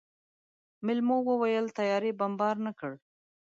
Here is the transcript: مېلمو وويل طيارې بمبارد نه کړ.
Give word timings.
مېلمو 0.85 1.17
وويل 1.29 1.65
طيارې 1.77 2.11
بمبارد 2.19 2.59
نه 2.67 2.71
کړ. 2.79 2.91